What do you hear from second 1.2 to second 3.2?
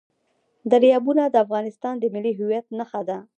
د افغانستان د ملي هویت نښه ده.